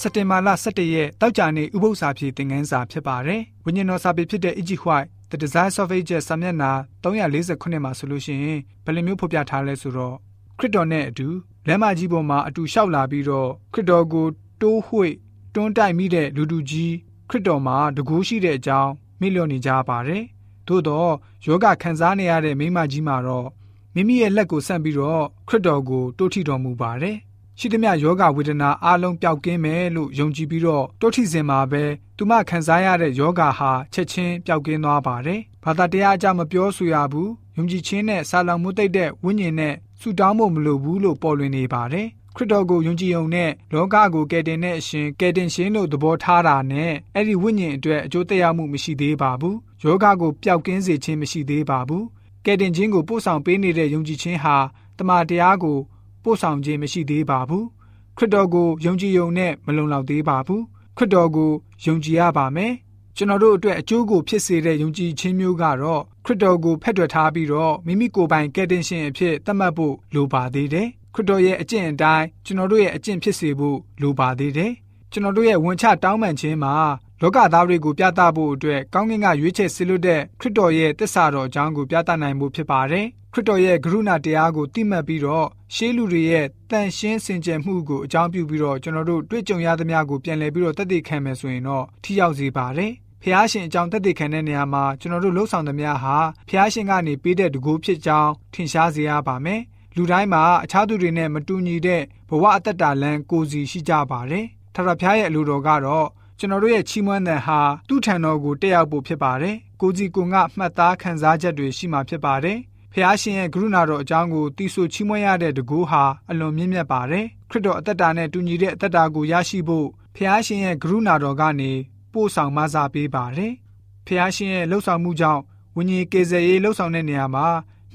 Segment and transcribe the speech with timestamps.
[0.00, 10.14] စက်တင်ဘာလ17ရက်တောက်ကြနေဥပု္ပ္ပစာဖြည့်သင်ခန်းစာဖြစ်ပါတယ်။ဝိညာဉ်တော်စာပေဖြစ်တဲ့ Ig White The Desire of Ages စာမျက်နှာ348မှာဆိုလို့ရှိရင်ဘယ်လိုမျိုးဖော်ပြထားလဲဆိုတော့
[10.58, 11.28] ခရစ်တော်နဲ့အတူ
[11.66, 14.26] လမ်းမကြီးပေါ်မှာအတူလျှောက်လာပြီးတော့ခရစ်တော်ကို
[14.60, 15.14] တိုးဝှေ့
[15.54, 16.94] တွန်းတိုက်မိတဲ့လူတူကြီး
[17.30, 20.22] ခရစ်တော်မှာတကူးရှိတဲ့အကြောင်းမေ့လျော့နေကြပါတယ်။
[20.68, 21.10] သို့တော့
[21.46, 23.46] ယောဂခံစားနေရတဲ့မိမကြီးမှာတော့
[23.94, 27.16] မိမိရဲ့လက်ကိုဆန့်ပြီးတော့ခရစ်တော်ကိုတိုးထိတော်မူပါတယ်။
[27.58, 31.84] ရှိသမျှယောဂဝေဒနာအလုံးပျောက်ကင်းမယ်လို့ယုံကြည်ပြီးတော့တိုးထိစဉ်မှာပဲ
[32.16, 42.06] သူမခံစားရတဲ့ယောဂဟာချက်ချင်းပျောက်ကင်းသွားပါတယ်။ဘာသာတရားအကြမပြောဆိုရဘူး။ယုံကြည်ခြင်းနဲ့စာလောင်မှုသိတဲ့ဝိညာဉ်နဲ့ဆူတောင်းဖို့မလိုဘူးလို့ပေါ်လွင်နေပါတယ်။
[42.36, 52.04] ခရစ်တော်ကိုယုံကြည်ုံနဲ့လောကကိုကယ်တင်တဲ့အရှင်ကယ်တင်ရှင်လို့သဘောထားတာနဲ့အဲ့ဒီဝိညာဉ်အတွက်အကျိုးသက်ရောက်မှုမရှိသေးပါဘူး။ယောဂကိုပျောက်ကင်းစေခြင်းမရှိသေးပါဘူး။
[52.44, 54.56] ကယ်တင်ခြင်းကိုပို့ဆောင်ပေးနေတဲ့ယုံကြည်ခြင်းဟာ
[54.98, 55.78] တမန်တရားကို
[56.26, 57.64] ပို့ဆောင်ခြင်းမရှိသေးပါဘူး။
[58.16, 60.62] ခရစ်တော်ကိုယုံကြည်ုံနဲ့မလုံလောက်သေးပါဘူး။
[60.96, 61.52] ခရစ်တော်ကို
[61.84, 62.72] ယုံကြည်ရပါမယ်။
[63.16, 74.72] ကျွန်တော်တို့အတွက်အကျိုးကိုဖြစ်စေတဲ့ယုံကြည်ခြင်းမျိုးကတော့ခရစ်တော်ကိုဖက်တွယ်ထားပြီးတော့မိမိကိုယ်ပိုင်ကယ်တင်ရှင်အဖြစ်သတ်မှတ်ဖို့လိုပါသေးတယ်။ခရစ်တော်ရဲ့အကျင့်အတိုင်းကျွန်တော်တို့ရဲ့အကျင့်ဖြစ်စေဖို့လိုပါသေးတယ်။
[75.12, 76.74] ကျွန်တော်တို့ရဲ့ဝန်ချတောင်းပန်ခြင်းမှာ
[77.22, 96.16] လောကသားတွေကိုပြသဖို့အတွက်ကောင်းကင်ကရွေးချယ်ဆစ်လွတ်တဲ့ခရစ်တော်ရဲ့တစ္ဆာတော်အကြောင်းကိုပြသနိုင်ဖို့ဖြစ်ပါတယ်။ခ ရစ်တော်ရဲ့ကရုဏာတရားကိုတိမှတ်ပြီးတော့ရှေးလူတွေရဲ့တန်ရှင်းစင်ကြယ်မှုကိုအကြောင်းပြုပြီးတော့ကျွန်တော်တို့တွေ့ကြုံရသမျှကိုပြန်လည်ပြီးတော့တည်တည်ခံမယ်ဆိုရင်တော့ထိရောက်စေပါတယ်။ဖះရှင်အကြောင်းတက်တည်ခံတဲ့နေရာမှာကျွန်တော်တို့လှုပ်ဆောင်သမျှဟာ
[96.48, 99.60] ဖះရှင်ကနေပေးတဲ့တကူဖြစ်ကြောင်းထင်ရှားစေရပါမယ်။
[99.96, 106.06] လူတိုင်းမှာအခြားသူတွေနဲ့မတူညီတဲ့ဘဝအသက်တာလမ်းကိုစီရှိကြပါတယ်။ထထဖျားရဲ့အလိုတော်ကတော့
[106.38, 112.58] ကျွန်တော်တို့ရဲ့ချီးမွမ်းတဲ့ဟာသူ့ထံတော်ကိုတက်ရောက်ဖို့ဖြစ်ပါတယ်။ကိုကြီးကိုငါမှတ်သားခံစားချက်တွေရှိမှဖြစ်ပါတယ်။
[112.98, 121.72] ဖျားရှင်ရဲ့ကရုဏာတော်အကြောင်းကိုတီးဆိုချီးမွမ်းရတဲ့တကူဟာအလွန်မြင့်မြတ်ပါတယ်။ခရစ်တော်အသက်တာနဲ့တူညီတဲ့အသက်တာကိုရရှိဖို့ဖျားရှင်ရဲ့ကရုဏာတော်ကနေ
[122.12, 123.52] ပို့ဆောင်မဆာပေးပါတယ်။
[124.06, 125.42] ဖျားရှင်ရဲ့လှုပ်ဆောင်မှုကြောင့်
[125.76, 127.46] ဝိညာဉ်ကေဇယ်ရေးလှုပ်ဆောင်တဲ့နေရာမှာ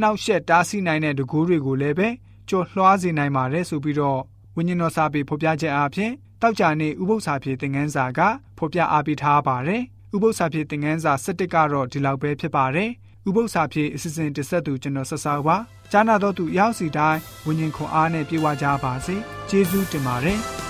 [0.02, 2.10] နှောက်ယှက်တားဆီးနိုင်တဲ့တကူးတွေကိုလည်းပဲ
[2.50, 4.22] ကြော်လွှားစေနိုင်ပါတယ်ဆိုပြီးတော့
[4.56, 6.12] ဝိညာဉ်တော်စာပေဖော်ပြချက်အပြင်
[6.42, 8.20] တောက်ကြနေဥပု္ပ္ပစာပြေသင်ခန်းစာက
[8.58, 9.82] ဖော်ပြအားပေးထားပါတယ်
[10.16, 12.90] ဥပု္ပ္ပစာပြေသင်ခန်းစာ7ကတော့ဒီလောက်ပဲဖြစ်ပါတယ်
[13.28, 15.58] ဥပု္ပ္ပစာပြေအစီအစဉ်တင်ဆက်သူကျွန်တော်ဆက်စားပါ
[15.92, 19.16] ကြားနာတော်သူရောက်စီတိုင်းဝိညာဉ်ခွန်အားနဲ့ပြေဝကြပါစေ
[19.50, 20.61] ကျေးဇူးတင်ပါတယ်